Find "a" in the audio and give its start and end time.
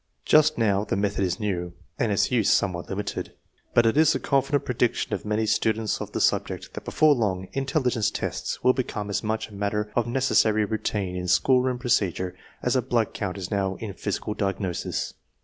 9.49-9.53, 12.75-12.81